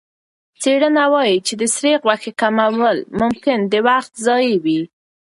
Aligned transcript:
څېړنه 0.61 1.03
وايي 1.13 1.37
چې 1.47 1.53
د 1.61 1.63
سرې 1.75 1.93
غوښې 2.03 2.31
کمول 2.41 2.97
ممکن 3.21 3.57
د 3.71 3.73
وخت 3.87 4.13
ضایع 4.25 4.55
وي. 4.65 4.81